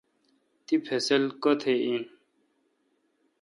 تی 0.65 0.75
فصل 0.85 1.23
کتہ 1.43 1.71
این؟ 1.83 2.01